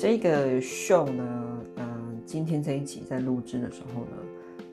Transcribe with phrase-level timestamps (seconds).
[0.00, 4.12] 这个 show 呢，嗯，今天这一集在录制的时候呢，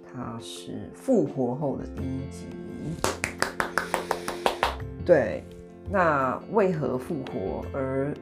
[0.04, 2.46] 它是复活后的第一集。
[5.04, 5.44] 对，
[5.90, 7.66] 那为何复活？
[7.74, 8.14] 而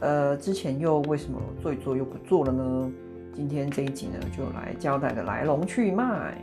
[0.00, 2.92] 呃，之前又为什么做一做又不做了呢？
[3.32, 6.36] 今天这一集呢，就来交代个来龙去脉。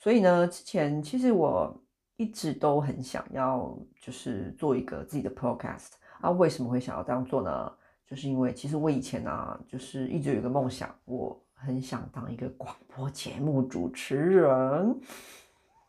[0.00, 1.72] 所以呢，之前其实我
[2.20, 6.30] 一直都很想要，就是做一个自己的 podcast 啊。
[6.30, 7.72] 为什么会想要这样做呢？
[8.06, 15.00] 就是因为其实我以前啊，就是一直有一个梦想，我很想当一个广播节目主持人。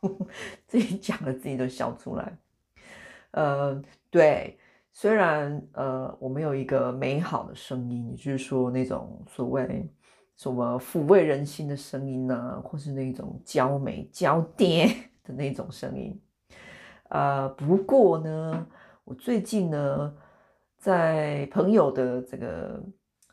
[0.66, 2.38] 自己讲了，自己都笑出来。
[3.32, 4.58] 呃，对，
[4.90, 9.86] 虽然呃，我没有一个美好的声音，就是说那种所谓。
[10.34, 12.60] 什么抚慰人心的声音呢？
[12.64, 14.92] 或是那种娇美娇嗲
[15.24, 16.20] 的那种声音。
[17.10, 18.66] 呃，不过呢，
[19.04, 20.14] 我最近呢，
[20.78, 22.82] 在朋友的这个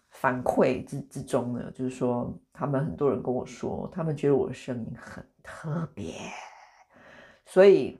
[0.09, 6.13] 反馈之之中呢，就是说，他们很多人跟我说，他们觉得我的声音很特别。
[7.45, 7.99] 所以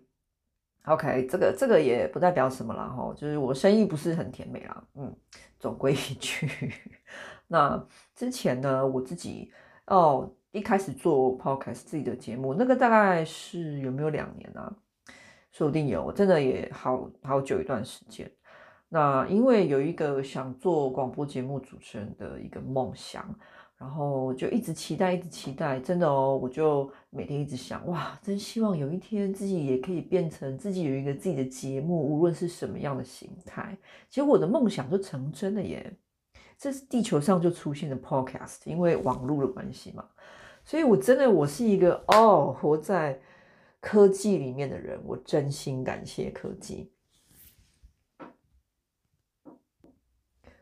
[0.86, 5.16] ，OK，这个这个也不代表什么啦哈，就是我声音不是很甜美啦，嗯，
[5.58, 6.74] 总归一句。
[7.48, 9.52] 那之前呢，我自己
[9.88, 14.74] 哦，一开始做 podcast 自己的节目，那个大概是有没有两年啊？
[15.52, 18.30] 说不定有，真的也好好久一段时间。
[18.88, 23.24] 那因为有一个想做广播节目主持人的一个梦想，
[23.78, 33.78] 然后就一直期待，一直期待，真的哦，我就每天一直想，哇，真希望有一天自己也可以变成自己有一个自己的节目，无论是什么样的形态。
[34.10, 35.96] 结果我的梦想就成真了耶！
[36.58, 40.04] 这是地球上就出现的 podcast，因为网络的关系嘛，
[40.70, 43.20] 所以我真的我是一个哦，活在
[43.80, 46.92] 科技里面的人，我真心感谢科技。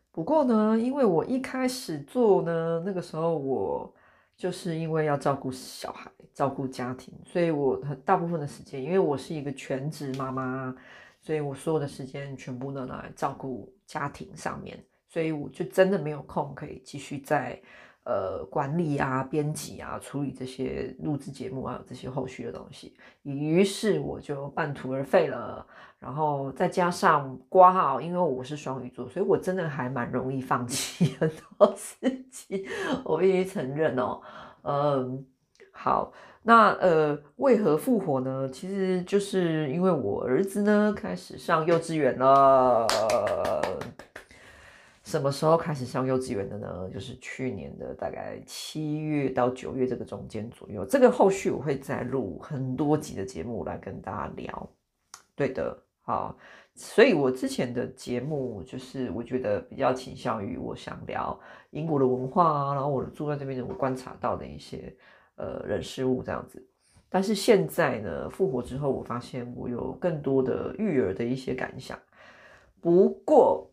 [0.09, 3.93] 不过呢，因为我一开始做呢，那个时候我
[4.37, 10.73] 就是因为要照顾小孩、照顾家庭，所以我大部分的时间，因为我是一个全职妈妈，
[11.19, 14.81] 所以我所有的时间全部都拿来照顾家庭上面。
[15.09, 17.61] 所以我就真的没有空可以继续在
[18.07, 25.65] 呃管理啊、编辑啊、处理这些录制节目啊、这些后续的东西，于是我就半途而废了。
[25.99, 32.63] 然后再加上挂号，因为我是双鱼座，所以我真的还蛮容易放弃很多事情，
[33.03, 34.21] 我必须承认哦。
[34.61, 35.25] 嗯，
[35.71, 36.13] 好，
[36.43, 38.47] 那呃，为何复活呢？
[38.47, 42.87] 其实就是因为我儿子呢开始上幼稚园了。
[45.07, 46.89] 什么时候开始上幼稚园的呢？
[46.93, 50.83] 就是去年的大概七月到九月这个中间左右。
[50.83, 54.69] 这个后续我会再录很多集的节目来跟大家聊。
[55.33, 56.35] 对的，好，
[56.75, 61.39] 所以我之前的节目就是我觉得比较倾向于我想聊
[61.69, 64.93] 英国的文化啊，然后我住在这边的我观察到的一些
[65.37, 66.61] 呃人事物这样子。
[67.07, 71.97] 但是现在呢，复活之后，我发现我有更多的育儿的一些感想。
[72.81, 73.71] 不过。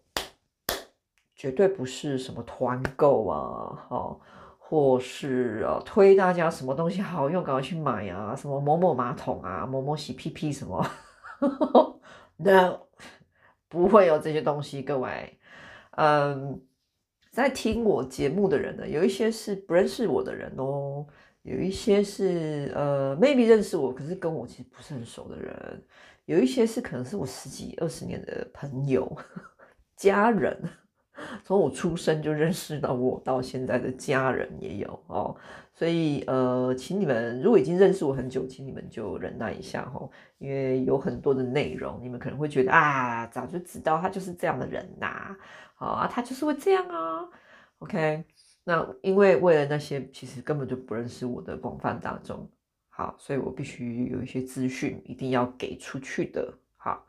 [1.45, 4.19] 绝对不是什么团购啊，好，
[4.57, 10.83] 或是啊推大家什么东西好用，赶快去买啊，什么某某马桶啊，某某洗屁屁什么
[12.39, 12.79] ，no，
[13.69, 15.39] 不会有这些东西，各位。
[15.99, 16.59] 嗯，
[17.31, 21.07] 在听我节目的人呢，有一些是不认识我的人哦，
[21.43, 25.85] 有一些是呃 maybe 认识我，可是跟我其实不是很熟的人，
[26.25, 29.15] 有一些是可能是我十几二十年的朋友、
[29.95, 30.59] 家人。
[31.45, 35.37] 从我出生就认识到我到现在的家人也有哦，
[35.73, 45.37] 所以呃，请你们如果已经认识我很久，请你们就忍耐一下哦，因为有很多的内容，你们可能会觉得啊，早就知道他就是这样的人呐，
[45.75, 47.29] 好啊，他就是会这样啊
[47.79, 48.25] ，OK，
[48.65, 52.49] 那因为为了那些其实根本就不认识我的广泛大众，
[52.89, 57.05] 好，所以我必须有一些资讯一定要给出去的，好。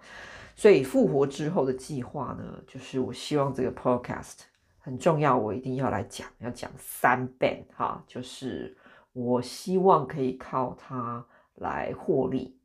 [0.57, 4.44] 所以复活之后的计划呢，就是我希望这个 podcast
[4.80, 8.75] 很重要，我一定要来讲，要讲三遍哈，就是
[9.12, 11.25] 我希望可以靠它
[11.56, 12.57] 来获利。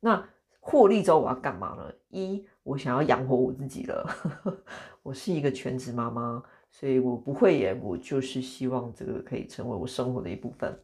[0.00, 0.28] 那
[0.58, 1.92] 获利之后我要干嘛呢？
[2.08, 4.10] 一，我想要养活我自己了，
[5.04, 10.76] 我是一个全职妈妈，所以我不会演，我就是希望这个可以成为我生活的一部分。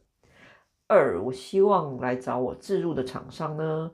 [0.87, 3.91] 二，我希望来找我置入的厂商呢，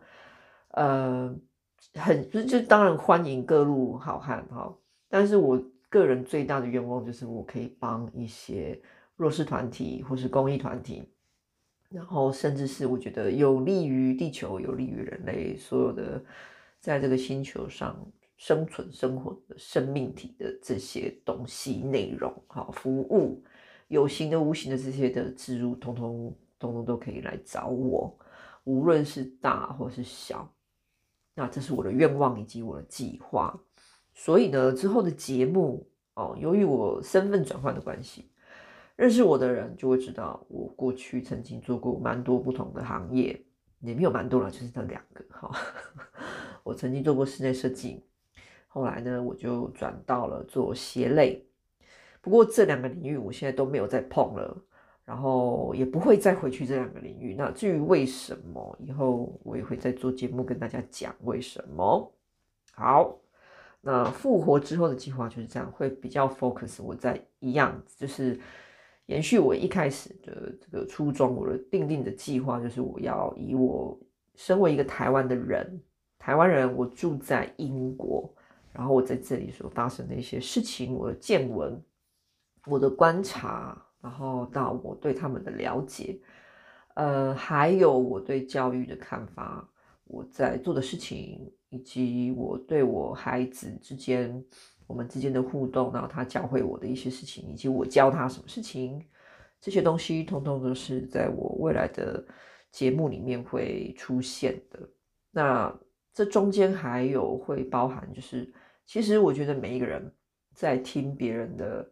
[0.69, 1.35] 呃。
[1.95, 4.73] 很就就当然欢迎各路好汉哈，
[5.09, 8.79] 但是我个人最大的愿望就是我可以帮一些
[9.15, 11.03] 弱势团体或是公益团体，
[11.89, 16.23] 然后甚至是我觉得有利于地球、有利于人类所有的
[16.79, 17.95] 在这个星球上
[18.37, 23.43] 生存生活的生命体的这些东西内容，好服务，
[23.87, 28.17] 有形的无形的这些的植入，通通通通都可以来找我，
[28.63, 30.51] 无论是大或是小，
[31.35, 33.59] 那这是我的愿望以及我的计划。
[34.13, 38.29] 所以呢，之后的节目哦，由于我身份转换的关系，
[38.95, 43.43] 认识我的人就会知道，我过去曾经做过蛮多不同的行业，
[43.79, 45.51] 也没有蛮多了，就是这两个哈。
[46.63, 48.05] 我曾经做过室内设计。
[48.67, 51.47] 后来呢，我就转到了做鞋类。
[52.21, 54.55] 不过这两个领域我现在都没有再碰了，
[55.05, 57.35] 然后也不会再回去这两个领域。
[57.35, 62.11] 那至于为什么，以后我也会再做节目跟大家讲为什么。
[62.73, 63.17] 好，
[63.81, 68.39] 那复活之后的计划就是这样，会比较 focus 我在一样，就是
[69.07, 73.99] 延续我一开始的这个初衷，我的定定的计划就是我要以我
[74.35, 75.81] 身为一个台湾的人，
[76.17, 78.33] 台湾人，我住在英国。
[78.75, 81.79] 然后我在这里所发生的一些事情，我的见闻，
[82.65, 86.19] 我的观察，然后到我对他们的了解，
[86.95, 89.65] 呃，还有我对教育的看法，
[90.03, 94.43] 我在做的事情，以及我对我孩子之间
[94.85, 99.01] 我们之间的互动，然后他教会我的一些事情，以及我教他什么事情，
[99.61, 102.23] 这些东西通通都是在我未来的
[102.69, 104.79] 节目里面会出现的。
[105.31, 105.73] 那
[106.13, 108.53] 这中间还有会包含就是。
[108.85, 110.13] 其实我觉得每一个人
[110.53, 111.89] 在听别人的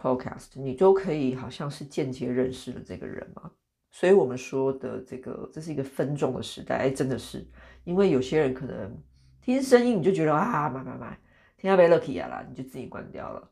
[0.00, 3.50] podcast，你都可以好像是间接认识了这个人嘛。
[3.90, 7.46] 所以我们说的这个，这是一个分众的时代，哎，真的是，
[7.84, 8.96] 因为有些人可能
[9.40, 11.18] 听声音你就觉得啊，买买买，
[11.56, 13.50] 听到贝乐 y 啦，你就自己关掉了。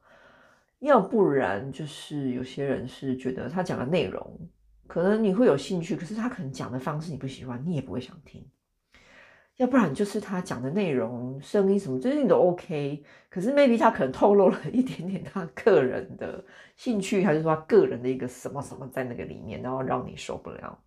[0.80, 4.38] 要不然就是有些人是觉得他讲的内容，
[4.86, 8.46] 可能你会有兴趣，可是他可能讲的方式你不喜欢，你也不会想听。
[9.56, 13.02] 要不然就是他讲的内容、声音什么，这些你都 OK。
[13.30, 16.44] 可是 maybe 他可能透露了一点点他个人的
[16.76, 20.78] 兴趣，还是说他个人的一个什么什么在那个里面，然后让你受不了，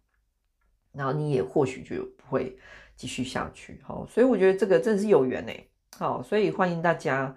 [0.91, 2.57] 然后你也或许就不会
[2.95, 3.81] 继续下去。
[3.83, 5.65] 好，所以我觉得这个真是有缘哎。
[5.97, 7.35] 好，所以欢迎大家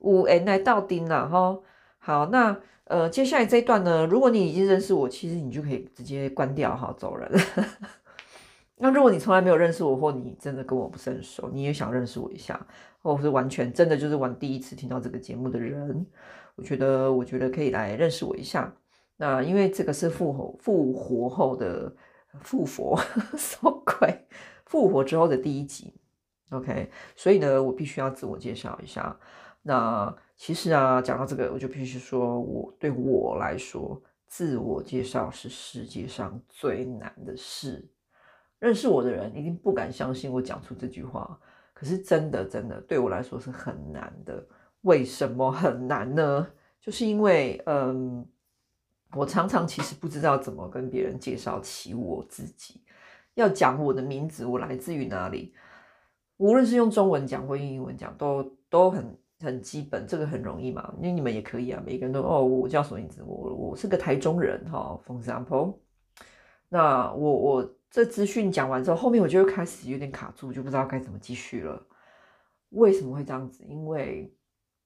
[0.00, 1.58] 五 N 来到丁了哈。
[1.98, 2.54] 好，那
[2.84, 7.30] 呃接下来这一段呢，如果你已经认识我，其实你就可以直接关掉哈，走人。
[8.80, 12.64] 那如果你从来没有认识我，或你真的跟我不是很熟，你也想认识我一下，
[13.02, 16.06] 或是完全真的就是玩第一次听到这个节目的人，
[16.54, 18.72] 我觉得我觉得可以来认识我一下。
[19.16, 21.92] 那因为这个是复活复活后的
[22.40, 22.96] 复活，
[23.36, 24.26] 什么鬼？
[24.64, 25.94] 复活之后的第一集
[26.50, 26.88] ，OK？
[27.16, 29.18] 所以呢，我必须要自我介绍一下。
[29.62, 37.88] 那其实啊，讲到这个，我就必须说，我对我来说，自我介绍是世界上最难的事。
[38.58, 41.38] 认识我的人一定不敢相信我讲出这句话，
[41.72, 44.44] 可是真的真的对我来说是很难的。
[44.82, 46.46] 为什么很难呢？
[46.80, 48.26] 就是因为，嗯，
[49.12, 52.80] 我常常其实不知道怎么跟别人介绍起我自己。
[53.34, 55.54] 要讲我的名字，我来自于哪里，
[56.38, 60.92] 无论是用中文讲或用英文讲，都都很很基本，这个很容易嘛。
[60.98, 63.22] 因为你们也可以啊，每个人都哦，我叫什么名字？
[63.24, 65.74] 我我是个台中人哈，for example。
[66.68, 67.74] 那我我。
[67.90, 71.86] 这资讯讲完之后，后面我就开始有点卡住，就不知道该怎么继续了。
[72.70, 73.64] 为什么会这样子？
[73.66, 74.30] 因为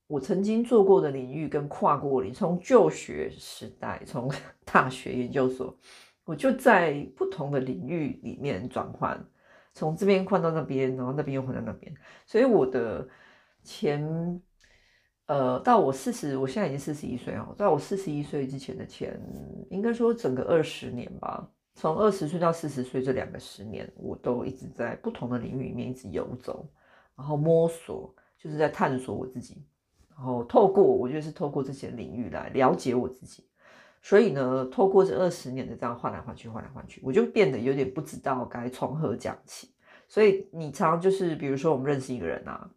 [0.07, 4.31] 我曾经做过的领域跟跨过领，从就学时代，从
[4.65, 5.77] 大学研究所，
[6.25, 9.19] 我就在不同的领域里面转换，
[9.73, 11.93] 从这边换到那边，然后那边又换到那边。
[12.25, 13.09] 所以我的
[13.65, 14.41] 前，
[15.27, 19.21] 呃，到我四十，我现在已经四十一岁哦，在我四十一岁之前的前，
[19.71, 21.51] 应该说整个二十年吧。
[21.75, 26.69] 从二十岁到四十岁这两个十年，我都一直在不同的领域里面一直游走，
[27.17, 29.65] 然后摸索，就是在探索我自己，
[30.11, 33.49] 然后透过我觉得是透过这些领域来了解我自己。
[34.05, 39.73] 所以呢，透过这二十年的这样换来换去，换来换去，我就变得有点不知道该从何讲起。
[40.09, 42.69] 所以你常常就是，比如说我们认识一个人啊，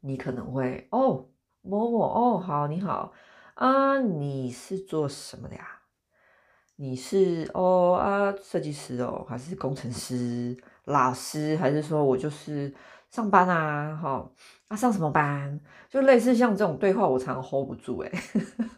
[0.00, 1.26] 你可能会哦，
[1.62, 3.12] 某某哦，好，你好
[3.54, 5.77] 啊，你是做什么的呀？
[6.80, 12.72] 你是哦啊，设计师哦，还是工程师、老师，还是说我就是
[13.10, 13.98] 上班啊？
[14.00, 14.30] 哈
[14.68, 15.58] 啊，上什么班？
[15.88, 18.12] 就类似像这种对话，我常常 hold 不住哎，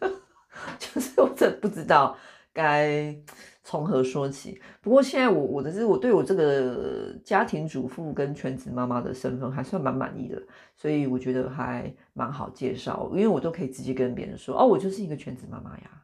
[0.79, 2.17] 就是我真不知道
[2.51, 3.15] 该
[3.63, 4.59] 从何说起。
[4.81, 10.41] 不过现在我我的是我对我这个家庭主妇跟全职妈妈的身份还算蛮满意的，
[10.75, 16.01] 所以我觉得还蛮好介绍，因为我都可以直接跟别人说哦，我就是一个全职妈妈呀。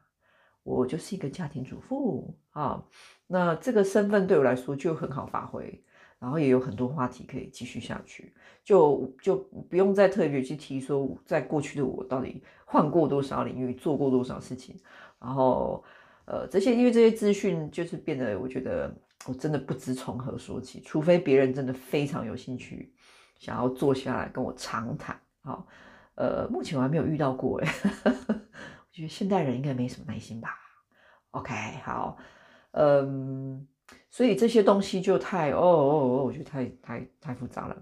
[0.68, 2.84] 我就是一个家庭主妇啊，
[3.28, 5.84] 那这个身份对我来说就很好发挥。
[6.20, 8.34] 然后也有很多话题可以继续下去，
[8.64, 9.36] 就就
[9.70, 14.76] 不用再特别去提说，在过去的我到底换过多少领域，做过多少事情，
[15.20, 15.84] 然后
[16.26, 18.92] 呃这些因为这些资讯就是变得，我觉得
[19.28, 22.92] 我真的不知从何说起，除非别人真的非常有兴趣，
[23.38, 25.22] 想要坐下来跟我长谈。
[25.44, 25.68] 好，
[26.16, 27.72] 呃，目前我还没有遇到过哎，
[28.98, 30.50] 觉得现代人应该没什么耐心吧。
[31.32, 32.18] OK，好，
[32.72, 33.68] 嗯。
[34.10, 37.78] 所以这些东西就太哦哦哦，我觉得太太太复杂了。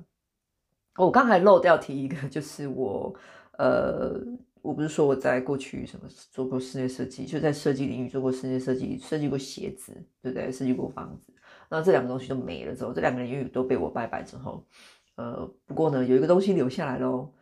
[0.98, 3.12] 我刚才漏掉提一个，就是我
[3.58, 4.22] 呃，
[4.62, 10.52] 我不是说我在过去什么做过室内设计，就在设计领域做过室内设计，设计过鞋子，对不对？
[10.52, 11.34] 设计过房子。
[11.70, 14.64] 那这两个东西都没了之后，这两个领域都被我拜拜之后，
[15.16, 17.34] 呃，不过呢，有一个东西留下来喽，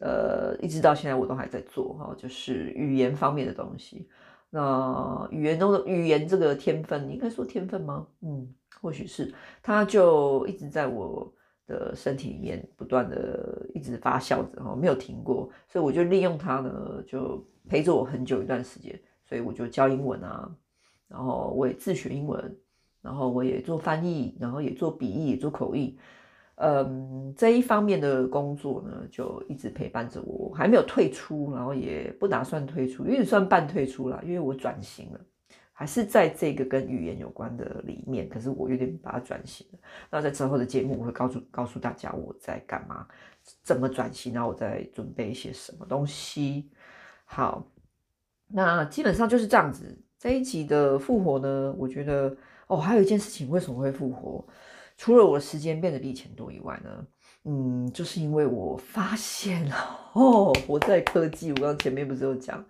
[0.00, 4.08] 呃，一直到现在我都还在做哈，就是语言方面的东西。
[4.50, 8.06] 那语言中的语言这个天分，应该说天分吗？
[8.22, 8.48] 嗯，
[8.80, 11.30] 或许是，它就一直在我
[11.66, 20.50] 的身体里面不断的一直发酵着哈，没有停过，所以我就利用它呢，就陪着我很久一段时间，所以我就教英文啊，
[21.08, 22.56] 然后我也自学英文，
[23.02, 25.98] 然后我也做翻译，然后也做笔译，也做口译。
[26.60, 35.20] 嗯，这一方面的工作呢，就一直陪伴着我，还没有退出，然后也不打算退出，因为算半退出了，因为我转型了，
[35.72, 39.78] 还是在这个跟语言有关的里面，可是我有点把它转型了。
[40.10, 43.06] 那在之后的节目，我会告诉告诉大家我在干嘛，
[43.62, 46.68] 怎么转型，然后我在准备一些什么东西。
[47.24, 47.64] 好，
[48.48, 49.96] 那基本上就是这样子。
[50.18, 52.36] 这一集的复活呢，我觉得
[52.66, 54.44] 哦，还有一件事情，为什么会复活？
[54.98, 57.06] 除了我的时间变得比以前多以外呢，
[57.44, 59.64] 嗯，就是因为我发现
[60.12, 62.62] 哦，我在科技，我刚刚前面不是有讲，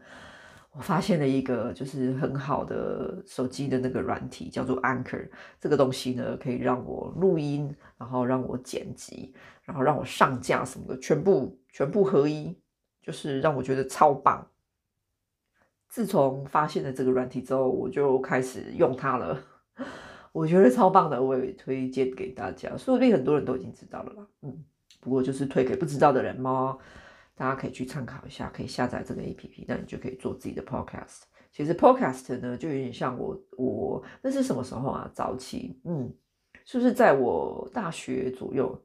[0.73, 5.27] 我发现了一个就是很好的手机的那个软体，叫做 Anchor。
[5.59, 12.55] 这个东西呢，可以让我录音，然后让我剪辑，然后让我上架什么的，全部全部合一，
[13.01, 14.47] 就是让我觉得超棒。
[15.89, 19.43] 自从发现了这个软体之后，我就开始用它了。
[20.33, 22.77] 我觉得超棒的，我也推荐给大家。
[22.77, 24.65] 说不定很多人都已经知道了啦，嗯，
[25.01, 26.79] 不过就是推给不知道的人嘛。
[27.35, 31.23] 大家可以去参考一下，可以下载这个 APP，那你就可以做自己的 Podcast。
[31.53, 35.11] 其实 Podcast 呢，就有点像我我那是什么时候啊？
[35.15, 36.13] 早期，嗯，
[36.65, 38.77] 是不是在我大学左右？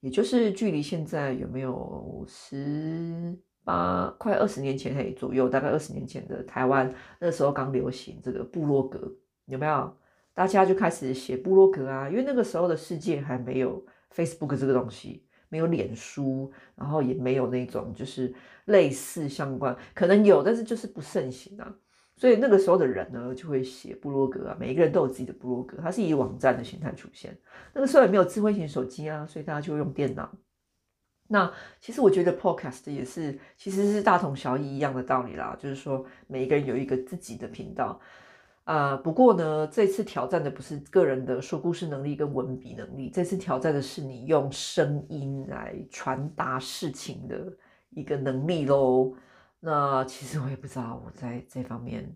[0.00, 5.48] 也就是距离现在有没有十八快二十年前嘿左右？
[5.48, 9.10] 大概二十年前的台湾，那时候刚流行这个部落格，
[9.46, 9.96] 有没有？
[10.36, 13.82] 大家就开始写部落格啊，因为那个时候的世界还没有
[14.14, 18.34] Facebook 这个东西，没有脸书，然后也没有那种就是
[18.66, 21.74] 类似相关，可能有，但是就是不盛行啊。
[22.18, 27.34] 所以那个时候的人呢，就会写部落格啊，每一个人都有自己的部落格，它是以网站的形态出现。
[27.72, 30.30] 那个时候也没有智慧型手机啊，所以大家就会用电脑。
[31.28, 31.50] 那
[31.80, 37.98] 其实我觉得 Podcast 也是，其实是大同小异一样的道理啦，就是说每一个人有一个自己的频道。
[38.66, 47.56] 啊、呃，不过呢，这次挑战的不是个人的说故事能力跟文笔能力，这次挑战的是你用声音来传达事情的
[47.90, 49.14] 一个能力喽。
[49.60, 52.12] 那其实我也不知道我在这方面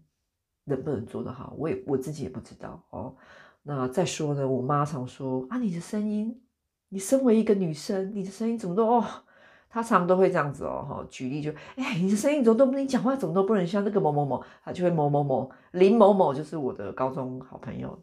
[0.65, 3.15] 能不能做得好，我也我自己也不知道哦。
[3.63, 6.43] 那再说呢，我妈常说啊，你的声音，
[6.89, 9.05] 你身为一个女生，你的声音怎么都哦。
[9.73, 17.97] 他常都会这样子哦，哈，举例就，哎，你的声音怎么都不能讲话，怎么都不能像那个某某某，他就会某某某林某某，就是我的高中好朋友，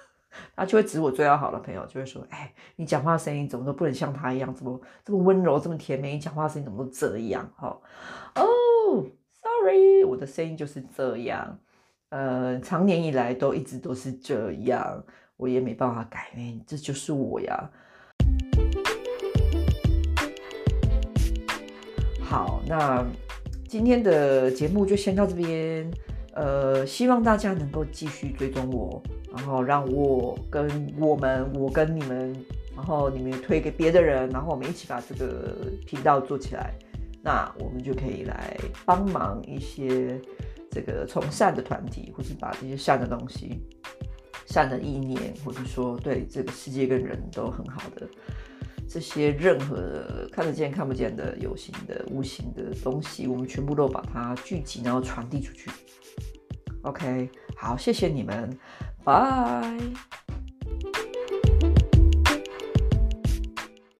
[0.54, 7.68] 他就会指我最要好的朋友，就会说，哎，你讲话声音怎么都不能像他一样，怎么这么温柔，这么甜美，你讲话声音怎么都这样，哈，
[8.34, 9.06] 哦
[9.42, 11.58] ，sorry，我的声音就是这样，
[12.10, 15.02] 呃，长年以来都一直都是这样，
[15.38, 17.70] 我也没办法改变，这就是我呀。
[22.28, 23.06] 好，那
[23.68, 25.88] 今天的节目就先到这边。
[26.34, 29.00] 呃，希望大家能够继续追踪我，
[29.34, 32.34] 然后让我跟我们，我跟你们，
[32.74, 35.56] 然后你们推给别的人，然后我们一起把这个
[35.86, 36.74] 频道做起来。
[37.22, 40.20] 那我们就可以来帮忙一些
[40.70, 43.62] 这个从善的团体，或是把这些善的东西、
[44.46, 48.06] 善的意念，或者说对这个世界跟人都很好的。
[48.88, 55.70] 这些任何看得见、看不见的、有形的、无形的东西，我们全部都把它聚集，然后传递出去。
[56.82, 58.56] OK，好，谢谢你们，
[59.04, 59.76] 拜。